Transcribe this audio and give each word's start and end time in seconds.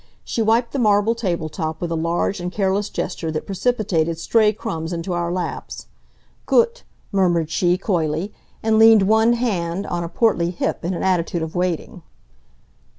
She 0.23 0.41
wiped 0.41 0.71
the 0.73 0.79
marble 0.79 1.13
table 1.13 1.47
top 1.47 1.79
with 1.79 1.91
a 1.91 1.95
large 1.95 2.39
and 2.39 2.51
careless 2.51 2.89
gesture 2.89 3.29
that 3.29 3.45
precipitated 3.45 4.17
stray 4.17 4.51
crumbs 4.51 4.93
into 4.93 5.13
our 5.13 5.31
laps. 5.31 5.85
"Gut!" 6.47 6.81
murmured 7.11 7.51
she, 7.51 7.77
coyly, 7.77 8.33
and 8.63 8.79
leaned 8.79 9.03
one 9.03 9.33
hand 9.33 9.85
on 9.85 10.03
a 10.03 10.09
portly 10.09 10.49
hip 10.49 10.83
in 10.83 10.95
an 10.95 11.03
attitude 11.03 11.43
of 11.43 11.53
waiting. 11.53 12.01